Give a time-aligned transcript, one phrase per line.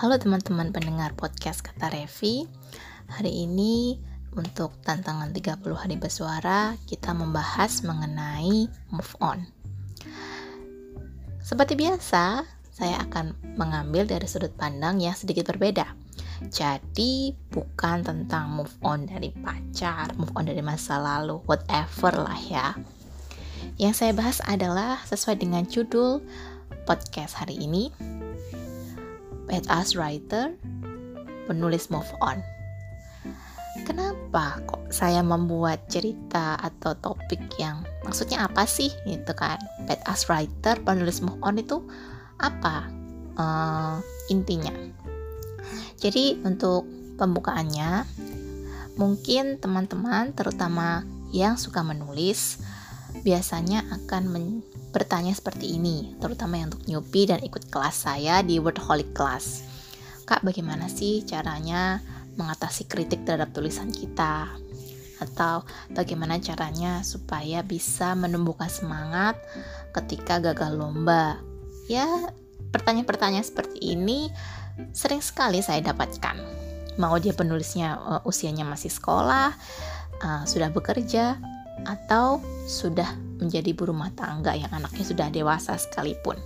[0.00, 2.48] Halo teman-teman pendengar podcast Kata Revi.
[3.12, 4.00] Hari ini
[4.32, 8.64] untuk tantangan 30 hari bersuara Kita membahas mengenai
[8.96, 9.44] move on.
[11.44, 15.92] Seperti biasa Saya akan mengambil dari sudut pandang yang sedikit berbeda.
[16.48, 22.72] Jadi bukan tentang move on dari pacar, move on dari masa lalu, whatever lah ya.
[23.76, 26.24] Yang saya bahas adalah sesuai dengan judul
[26.88, 27.92] podcast hari ini,
[29.50, 30.54] Bad As Writer,
[31.50, 32.38] penulis move on.
[33.82, 39.58] Kenapa kok saya membuat cerita atau topik yang maksudnya apa sih gitu kan?
[39.90, 41.82] Bad As Writer, penulis move on itu
[42.38, 42.86] apa
[43.34, 43.98] uh,
[44.30, 44.70] intinya?
[45.98, 46.86] Jadi untuk
[47.18, 48.06] pembukaannya,
[48.94, 51.02] mungkin teman-teman terutama
[51.34, 52.62] yang suka menulis
[53.26, 54.30] biasanya akan
[54.90, 59.62] bertanya seperti ini, terutama yang untuk newbie dan ikut kelas saya di Wordholic Class.
[60.26, 62.02] Kak, bagaimana sih caranya
[62.34, 64.50] mengatasi kritik terhadap tulisan kita?
[65.22, 65.62] Atau
[65.94, 69.38] bagaimana caranya supaya bisa menumbuhkan semangat
[69.94, 71.38] ketika gagal lomba?
[71.86, 72.06] Ya,
[72.70, 74.30] pertanyaan-pertanyaan seperti ini
[74.90, 76.38] sering sekali saya dapatkan.
[76.98, 79.54] Mau dia penulisnya uh, usianya masih sekolah,
[80.22, 81.38] uh, sudah bekerja,
[81.86, 86.36] atau sudah menjadi ibu rumah tangga yang anaknya sudah dewasa sekalipun.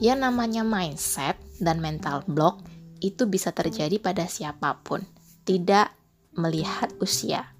[0.00, 2.64] Yang namanya mindset dan mental block
[3.00, 5.04] itu bisa terjadi pada siapa pun,
[5.44, 5.92] tidak
[6.36, 7.52] melihat usia.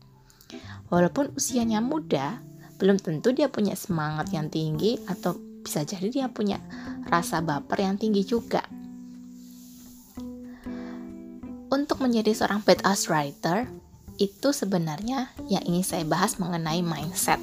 [0.89, 2.41] Walaupun usianya muda,
[2.77, 6.61] belum tentu dia punya semangat yang tinggi atau bisa jadi dia punya
[7.09, 8.63] rasa baper yang tinggi juga.
[11.67, 13.67] Untuk menjadi seorang badass writer,
[14.17, 17.43] itu sebenarnya yang ingin saya bahas mengenai mindset.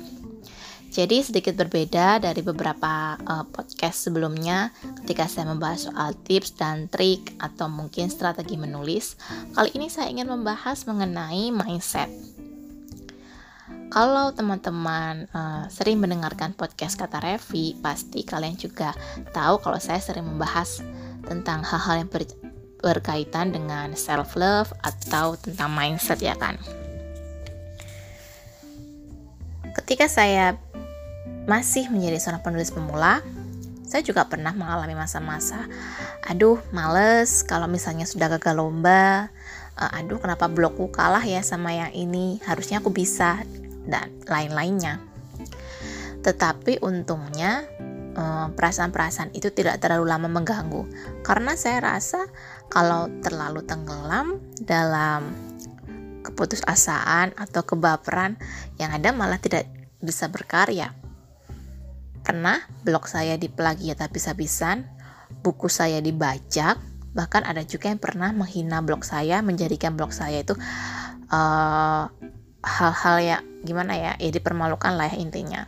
[0.93, 4.69] Jadi sedikit berbeda dari beberapa uh, podcast sebelumnya
[5.01, 9.17] ketika saya membahas soal tips dan trik atau mungkin strategi menulis.
[9.57, 12.13] Kali ini saya ingin membahas mengenai mindset.
[13.89, 18.93] Kalau teman-teman uh, sering mendengarkan podcast kata Revi, pasti kalian juga
[19.33, 20.85] tahu kalau saya sering membahas
[21.25, 22.29] tentang hal-hal yang ber
[22.85, 26.61] berkaitan dengan self love atau tentang mindset ya kan.
[29.73, 30.53] Ketika saya
[31.45, 33.23] masih menjadi seorang penulis pemula,
[33.87, 35.69] saya juga pernah mengalami masa-masa
[36.23, 39.29] aduh males kalau misalnya sudah gagal lomba,
[39.75, 43.43] uh, aduh kenapa blogku kalah ya sama yang ini, harusnya aku bisa
[43.83, 45.03] dan lain-lainnya.
[46.23, 47.67] Tetapi untungnya
[48.13, 50.85] Eh, perasaan-perasaan itu tidak terlalu lama mengganggu
[51.25, 52.29] karena saya rasa
[52.69, 55.33] kalau terlalu tenggelam dalam
[56.21, 58.37] keputusasaan atau kebaperan
[58.77, 59.65] yang ada malah tidak
[59.97, 60.93] bisa berkarya.
[62.23, 64.87] Pernah blog saya diplagiat habis-habisan,
[65.43, 66.79] buku saya dibajak,
[67.11, 70.55] bahkan ada juga yang pernah menghina blog saya, menjadikan blog saya itu
[71.29, 72.03] eh,
[72.63, 75.67] hal-hal uh, ya gimana ya, ya dipermalukan lah ya intinya.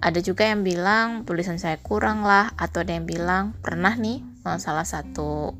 [0.00, 4.58] Ada juga yang bilang tulisan saya kurang lah atau ada yang bilang pernah nih eh,
[4.58, 5.54] salah satu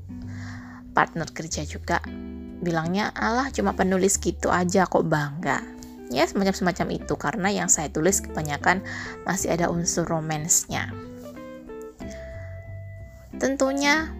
[0.91, 2.03] partner kerja juga
[2.61, 5.80] bilangnya alah cuma penulis gitu aja kok bangga
[6.11, 7.15] ya semacam semacam itu.
[7.17, 8.83] Karena yang saya tulis kebanyakan
[9.25, 10.91] masih ada unsur romansnya.
[13.41, 14.13] Tentunya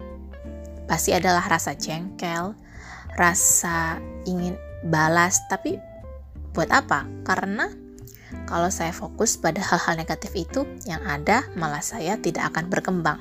[0.89, 2.57] pasti adalah rasa jengkel
[3.15, 4.55] rasa ingin
[4.87, 5.39] balas.
[5.51, 5.77] Tapi
[6.55, 7.07] buat apa?
[7.27, 7.67] Karena
[8.47, 13.19] kalau saya fokus pada hal-hal negatif itu, yang ada malah saya tidak akan berkembang.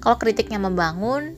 [0.00, 1.36] Kalau kritiknya membangun,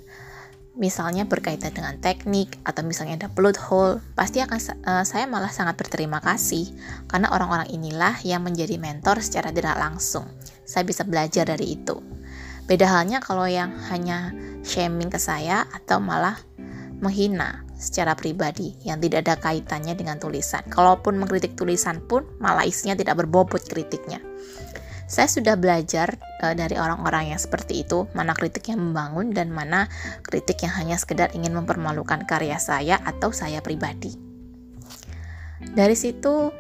[0.81, 4.59] misalnya berkaitan dengan teknik atau misalnya ada plot hole, pasti akan
[4.89, 6.73] uh, saya malah sangat berterima kasih
[7.07, 10.25] karena orang-orang inilah yang menjadi mentor secara tidak langsung.
[10.65, 12.01] Saya bisa belajar dari itu.
[12.65, 14.33] Beda halnya kalau yang hanya
[14.65, 16.41] shaming ke saya atau malah
[17.05, 20.65] menghina secara pribadi yang tidak ada kaitannya dengan tulisan.
[20.69, 24.21] Kalaupun mengkritik tulisan pun malah isinya tidak berbobot kritiknya.
[25.11, 29.91] Saya sudah belajar uh, dari orang-orang yang seperti itu, mana kritik yang membangun dan mana
[30.23, 34.15] kritik yang hanya sekedar ingin mempermalukan karya saya atau saya pribadi.
[35.75, 36.55] Dari situ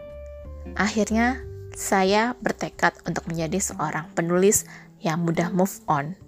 [0.74, 1.38] akhirnya
[1.78, 4.66] saya bertekad untuk menjadi seorang penulis
[4.98, 6.18] yang mudah move on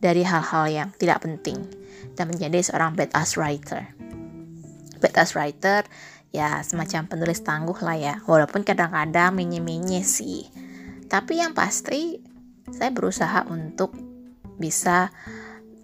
[0.00, 1.68] dari hal-hal yang tidak penting
[2.16, 3.92] dan menjadi seorang badass writer.
[5.04, 5.84] Badass writer
[6.32, 8.14] ya semacam penulis tangguh lah ya.
[8.24, 10.48] Walaupun kadang-kadang minye-minye sih
[11.08, 12.20] tapi yang pasti
[12.68, 13.96] saya berusaha untuk
[14.60, 15.08] bisa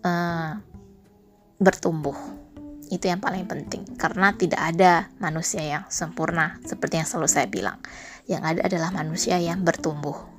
[0.05, 0.53] uh,
[1.57, 2.17] bertumbuh.
[2.93, 3.97] Itu yang paling penting.
[3.97, 7.81] Karena tidak ada manusia yang sempurna seperti yang selalu saya bilang.
[8.29, 10.37] Yang ada adalah manusia yang bertumbuh.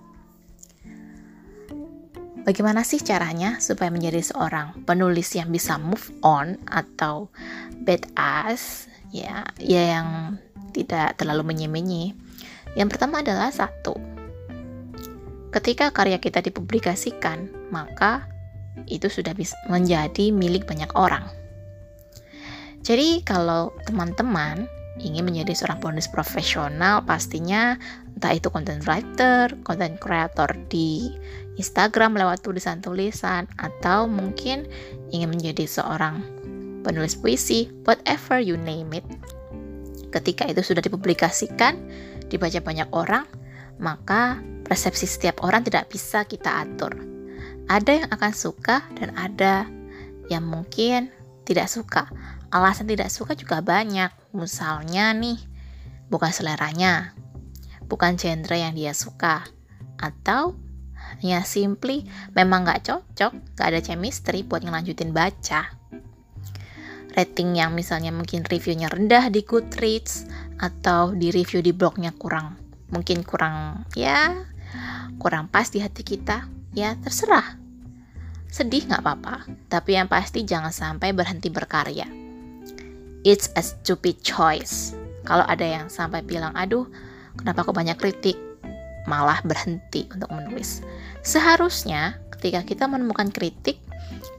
[2.46, 7.34] Bagaimana sih caranya supaya menjadi seorang penulis yang bisa move on atau
[7.82, 8.86] badass?
[9.10, 10.38] Ya, ya yang
[10.70, 12.14] tidak terlalu menye
[12.78, 13.98] Yang pertama adalah satu,
[15.56, 18.28] ketika karya kita dipublikasikan, maka
[18.92, 21.24] itu sudah bisa menjadi milik banyak orang.
[22.84, 24.68] Jadi kalau teman-teman
[25.00, 27.80] ingin menjadi seorang penulis profesional, pastinya
[28.20, 31.08] entah itu content writer, content creator di
[31.56, 34.68] Instagram lewat tulisan-tulisan atau mungkin
[35.16, 36.20] ingin menjadi seorang
[36.84, 39.08] penulis puisi, whatever you name it.
[40.12, 41.80] Ketika itu sudah dipublikasikan,
[42.28, 43.26] dibaca banyak orang,
[43.82, 46.98] maka persepsi setiap orang tidak bisa kita atur.
[47.70, 49.70] Ada yang akan suka dan ada
[50.28, 51.14] yang mungkin
[51.46, 52.10] tidak suka.
[52.50, 54.10] Alasan tidak suka juga banyak.
[54.34, 55.38] Misalnya nih,
[56.10, 57.14] bukan seleranya,
[57.86, 59.46] bukan genre yang dia suka,
[60.02, 60.58] atau
[61.22, 65.74] ya simply memang nggak cocok, nggak ada chemistry buat ngelanjutin baca.
[67.16, 70.28] Rating yang misalnya mungkin reviewnya rendah di Goodreads
[70.60, 72.60] atau di review di blognya kurang,
[72.92, 74.36] mungkin kurang ya
[75.18, 77.58] kurang pas di hati kita, ya terserah.
[78.52, 79.36] Sedih nggak apa-apa,
[79.68, 82.08] tapi yang pasti jangan sampai berhenti berkarya.
[83.26, 84.94] It's a stupid choice.
[85.26, 86.86] Kalau ada yang sampai bilang, aduh,
[87.36, 88.38] kenapa kok banyak kritik,
[89.10, 90.86] malah berhenti untuk menulis.
[91.26, 93.82] Seharusnya ketika kita menemukan kritik,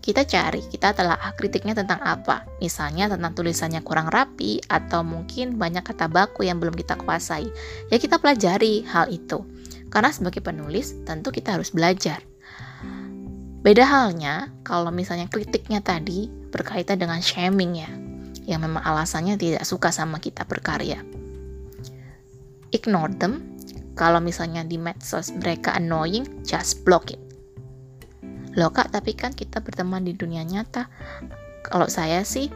[0.06, 2.46] kita cari, kita telah kritiknya tentang apa.
[2.62, 7.50] Misalnya tentang tulisannya kurang rapi atau mungkin banyak kata baku yang belum kita kuasai.
[7.90, 9.42] Ya kita pelajari hal itu.
[9.88, 12.22] Karena sebagai penulis tentu kita harus belajar.
[13.66, 17.90] Beda halnya kalau misalnya kritiknya tadi berkaitan dengan shaming ya,
[18.46, 21.02] yang memang alasannya tidak suka sama kita berkarya.
[22.70, 23.56] Ignore them
[23.98, 27.18] kalau misalnya di medsos mereka annoying, just block it.
[28.54, 30.88] Loh kak, tapi kan kita berteman di dunia nyata.
[31.64, 32.52] Kalau saya sih,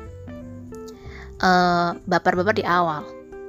[1.41, 3.03] uh, baper-baper di awal.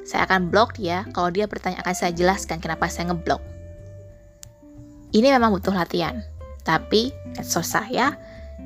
[0.08, 3.44] Saya akan block dia, kalau dia bertanya akan saya jelaskan kenapa saya ngeblok.
[5.12, 6.24] Ini memang butuh latihan,
[6.64, 8.16] tapi medsos saya,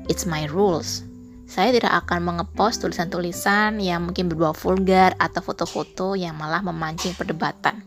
[0.06, 1.02] it's my rules.
[1.46, 7.86] Saya tidak akan mengepost tulisan-tulisan yang mungkin berbau vulgar atau foto-foto yang malah memancing perdebatan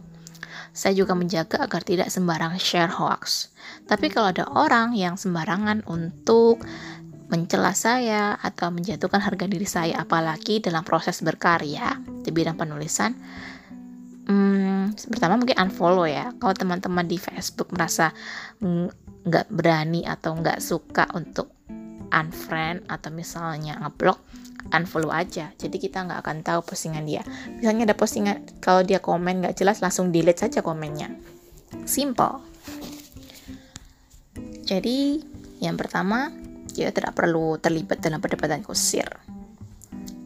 [0.73, 3.49] saya juga menjaga agar tidak sembarang share hoax.
[3.89, 6.61] Tapi kalau ada orang yang sembarangan untuk
[7.29, 13.13] mencela saya atau menjatuhkan harga diri saya, apalagi dalam proses berkarya di bidang penulisan,
[14.29, 16.29] hmm, pertama mungkin unfollow ya.
[16.37, 18.13] Kalau teman-teman di Facebook merasa
[19.25, 21.49] nggak berani atau nggak suka untuk
[22.09, 24.21] unfriend atau misalnya ngeblok,
[24.73, 25.49] unfollow aja.
[25.57, 27.25] Jadi kita nggak akan tahu postingan dia.
[27.57, 31.09] Misalnya ada postingan kalau dia komen nggak jelas langsung delete saja komennya.
[31.85, 32.45] Simple.
[34.69, 35.25] Jadi
[35.59, 36.29] yang pertama
[36.69, 39.09] kita tidak perlu terlibat dalam perdebatan kusir.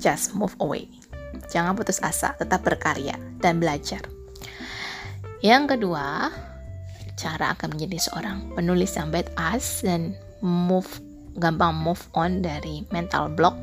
[0.03, 1.02] Just move away
[1.53, 4.01] jangan putus asa tetap berkarya dan belajar
[5.45, 6.33] yang kedua
[7.13, 10.89] cara akan menjadi seorang penulis yang badass dan move
[11.37, 13.53] gampang move on dari mental block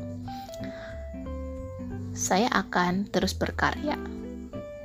[2.11, 3.95] saya akan terus berkarya.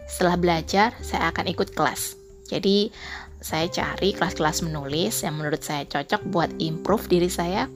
[0.06, 2.14] Setelah belajar, saya akan ikut kelas.
[2.46, 2.94] Jadi,
[3.42, 7.66] saya cari kelas-kelas menulis yang menurut saya cocok buat improve diri saya,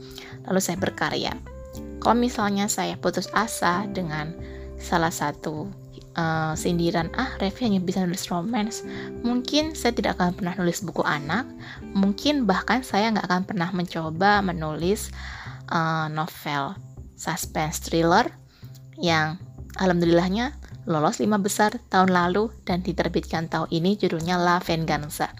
[0.46, 1.34] lalu saya berkarya.
[2.00, 4.32] Kalau misalnya saya putus asa dengan
[4.80, 5.68] salah satu
[6.16, 8.82] uh, sindiran, ah Revi hanya bisa nulis romance,
[9.22, 11.46] mungkin saya tidak akan pernah nulis buku anak,
[11.92, 15.12] mungkin bahkan saya nggak akan pernah mencoba menulis
[15.70, 16.74] uh, novel
[17.14, 18.26] suspense thriller
[18.96, 19.36] yang
[19.78, 20.56] Alhamdulillahnya
[20.88, 25.30] lolos lima besar tahun lalu dan diterbitkan tahun ini judulnya La Venganza.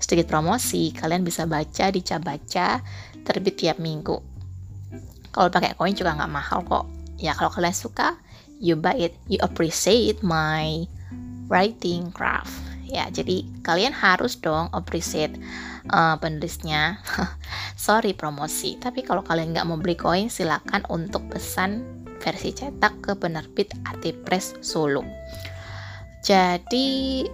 [0.00, 2.80] Sedikit promosi, kalian bisa baca di Cabaca,
[3.26, 4.16] terbit tiap minggu.
[5.34, 6.86] Kalau pakai koin juga nggak mahal kok.
[7.18, 8.16] Ya kalau kalian suka,
[8.64, 10.88] you buy it, you appreciate my
[11.52, 12.48] writing craft.
[12.88, 15.36] Ya, jadi kalian harus dong appreciate
[15.92, 16.96] uh, penulisnya.
[17.84, 21.84] Sorry promosi, tapi kalau kalian nggak mau beli koin, silakan untuk pesan
[22.24, 25.04] versi cetak ke penerbit AT Press Solo.
[26.24, 27.28] Jadi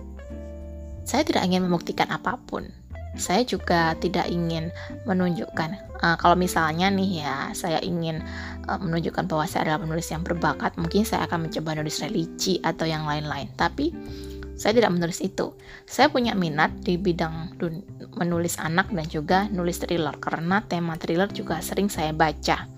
[1.07, 2.80] saya tidak ingin membuktikan apa pun.
[3.19, 4.71] Saya juga tidak ingin
[5.03, 8.23] menunjukkan uh, kalau misalnya nih ya saya ingin
[8.71, 12.87] uh, menunjukkan bahwa saya adalah penulis yang berbakat, mungkin saya akan mencoba menulis religi atau
[12.87, 13.51] yang lain-lain.
[13.59, 13.91] Tapi
[14.55, 15.57] saya tidak menulis itu.
[15.89, 17.59] Saya punya minat di bidang
[18.21, 22.69] menulis anak dan juga nulis thriller karena tema thriller juga sering saya baca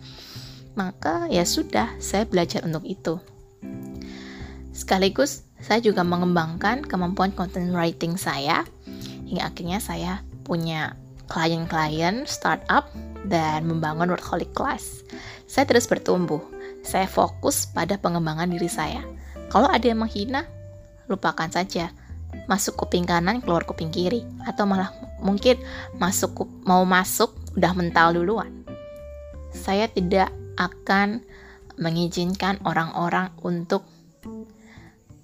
[0.75, 3.21] maka ya sudah, saya belajar untuk itu.
[4.73, 8.65] Sekaligus saya juga mengembangkan kemampuan content writing saya
[9.33, 10.13] hingga akhirnya saya
[10.45, 10.93] punya
[11.33, 12.93] klien-klien, startup,
[13.25, 15.01] dan membangun workaholic class.
[15.49, 16.45] Saya terus bertumbuh.
[16.85, 19.01] Saya fokus pada pengembangan diri saya.
[19.49, 20.45] Kalau ada yang menghina,
[21.09, 21.89] lupakan saja.
[22.45, 24.21] Masuk kuping kanan, keluar kuping kiri.
[24.45, 24.93] Atau malah
[25.25, 25.57] mungkin
[25.97, 28.53] masuk mau masuk, udah mental duluan.
[29.57, 30.29] Saya tidak
[30.61, 31.25] akan
[31.81, 33.89] mengizinkan orang-orang untuk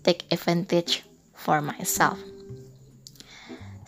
[0.00, 1.04] take advantage
[1.36, 2.16] for myself.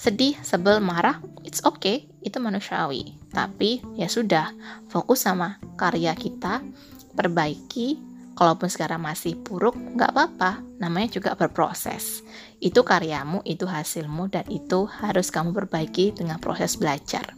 [0.00, 3.20] Sedih, sebel, marah, it's okay, itu manusiawi.
[3.36, 4.48] Tapi ya sudah,
[4.88, 6.64] fokus sama karya kita,
[7.12, 8.08] perbaiki.
[8.32, 10.64] Kalaupun sekarang masih buruk, nggak apa-apa.
[10.80, 12.24] Namanya juga berproses.
[12.64, 17.36] Itu karyamu, itu hasilmu, dan itu harus kamu perbaiki dengan proses belajar.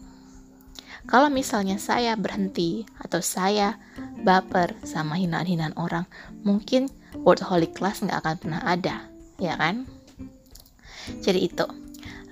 [1.11, 3.75] Kalau misalnya saya berhenti atau saya
[4.23, 6.07] baper sama hinaan-hinaan orang,
[6.47, 6.87] mungkin
[7.27, 9.11] workaholic class nggak akan pernah ada,
[9.43, 9.83] ya kan?
[11.27, 11.82] Jadi itu.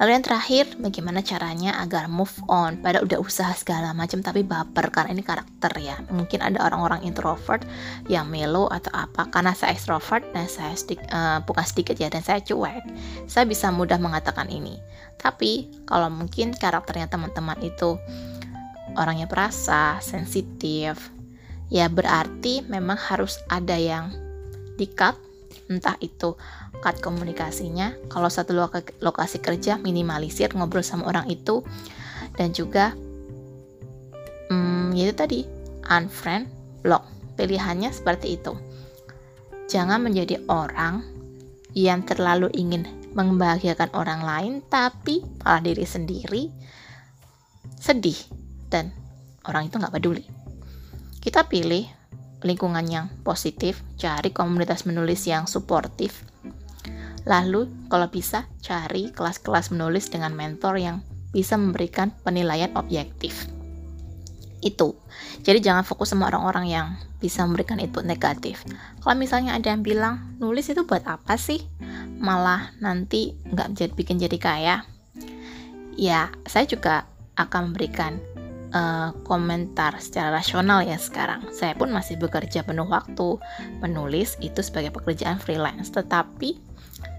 [0.01, 2.81] Lalu yang terakhir, bagaimana caranya agar move on?
[2.81, 6.01] Pada udah usaha segala macam tapi baper karena ini karakter ya.
[6.09, 7.69] Mungkin ada orang-orang introvert
[8.09, 9.29] yang melo atau apa.
[9.29, 10.73] Karena saya extrovert dan saya
[11.13, 12.81] uh, bukan sedikit ya dan saya cuek.
[13.29, 14.81] Saya bisa mudah mengatakan ini.
[15.21, 18.01] Tapi kalau mungkin karakternya teman-teman itu
[18.97, 21.13] orangnya perasa, sensitif,
[21.69, 24.17] ya berarti memang harus ada yang
[24.81, 25.30] di-cut
[25.71, 26.35] entah itu
[26.81, 28.55] cut komunikasinya kalau satu
[29.03, 31.63] lokasi kerja minimalisir ngobrol sama orang itu
[32.35, 32.95] dan juga
[34.51, 35.41] hmm, itu tadi
[35.87, 36.51] unfriend
[36.83, 37.07] block.
[37.39, 38.53] Pilihannya seperti itu.
[39.71, 41.01] Jangan menjadi orang
[41.73, 42.85] yang terlalu ingin
[43.17, 46.43] membahagiakan orang lain tapi malah diri sendiri
[47.81, 48.19] sedih
[48.69, 48.93] dan
[49.49, 50.25] orang itu nggak peduli.
[51.23, 52.00] Kita pilih
[52.41, 56.25] lingkungan yang positif, cari komunitas menulis yang suportif.
[57.29, 63.47] Lalu, kalau bisa, cari kelas-kelas menulis dengan mentor yang bisa memberikan penilaian objektif.
[64.61, 64.97] Itu.
[65.41, 66.87] Jadi jangan fokus sama orang-orang yang
[67.21, 68.65] bisa memberikan input negatif.
[69.05, 71.61] Kalau misalnya ada yang bilang, nulis itu buat apa sih?
[72.21, 74.77] Malah nanti nggak bikin jadi kaya.
[75.97, 77.05] Ya, saya juga
[77.37, 78.21] akan memberikan
[78.75, 81.51] uh, komentar secara rasional ya sekarang.
[81.55, 83.39] Saya pun masih bekerja penuh waktu
[83.83, 86.59] menulis itu sebagai pekerjaan freelance, tetapi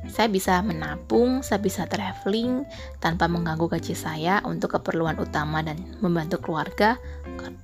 [0.09, 2.65] saya bisa menabung, saya bisa traveling
[2.97, 6.97] tanpa mengganggu gaji saya untuk keperluan utama dan membantu keluarga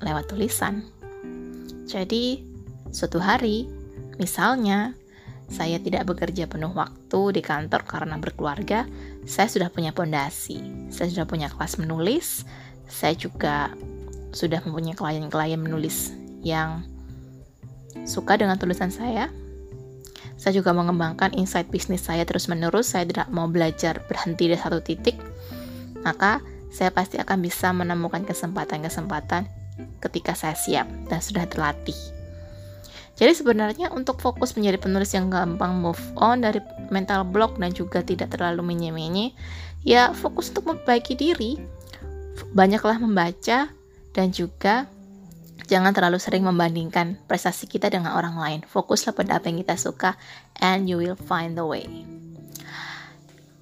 [0.06, 0.86] lewat tulisan.
[1.90, 2.46] Jadi,
[2.94, 3.66] suatu hari,
[4.22, 4.94] misalnya
[5.48, 8.84] saya tidak bekerja penuh waktu di kantor karena berkeluarga,
[9.24, 10.60] saya sudah punya pondasi,
[10.92, 12.44] saya sudah punya kelas menulis,
[12.88, 13.72] saya juga
[14.32, 16.84] sudah mempunyai klien-klien menulis yang
[18.08, 19.32] suka dengan tulisan saya.
[20.38, 22.94] Saya juga mengembangkan insight bisnis saya terus-menerus.
[22.94, 25.18] Saya tidak mau belajar berhenti di satu titik.
[26.06, 26.40] Maka
[26.70, 29.50] saya pasti akan bisa menemukan kesempatan-kesempatan
[29.98, 31.98] ketika saya siap dan sudah terlatih.
[33.18, 36.62] Jadi sebenarnya untuk fokus menjadi penulis yang gampang move on dari
[36.94, 39.34] mental block dan juga tidak terlalu menye
[39.82, 41.58] ya fokus untuk memperbaiki diri,
[42.54, 43.72] banyaklah membaca
[44.14, 44.90] dan juga
[45.68, 48.60] jangan terlalu sering membandingkan prestasi kita dengan orang lain.
[48.66, 50.16] Fokuslah pada apa yang kita suka
[50.58, 51.86] and you will find the way.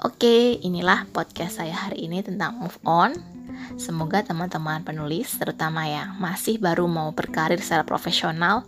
[0.03, 3.15] Oke, inilah podcast saya hari ini tentang move on.
[3.79, 8.67] Semoga teman-teman penulis, terutama yang masih baru mau berkarir secara profesional,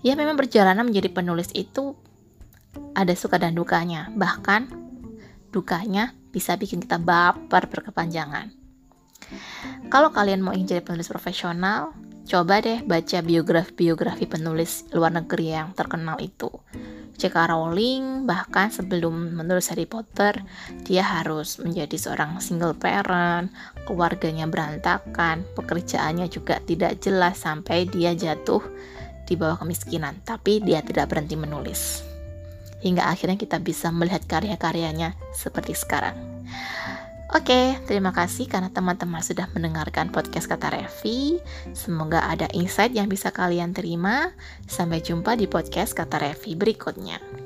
[0.00, 1.98] ya memang perjalanan menjadi penulis itu
[2.94, 4.08] ada suka dan dukanya.
[4.14, 4.70] Bahkan
[5.50, 8.59] dukanya bisa bikin kita baper berkepanjangan.
[9.90, 11.94] Kalau kalian mau ingin jadi penulis profesional,
[12.26, 16.50] coba deh baca biografi-biografi penulis luar negeri yang terkenal itu.
[17.20, 17.52] J.K.
[17.52, 20.40] Rowling bahkan sebelum menulis Harry Potter,
[20.88, 23.52] dia harus menjadi seorang single parent,
[23.84, 28.64] keluarganya berantakan, pekerjaannya juga tidak jelas sampai dia jatuh
[29.28, 32.08] di bawah kemiskinan, tapi dia tidak berhenti menulis.
[32.80, 36.16] Hingga akhirnya kita bisa melihat karya-karyanya seperti sekarang.
[37.30, 41.38] Oke, terima kasih karena teman-teman sudah mendengarkan podcast kata Revi.
[41.78, 44.34] Semoga ada insight yang bisa kalian terima.
[44.66, 47.39] Sampai jumpa di podcast kata Revi berikutnya.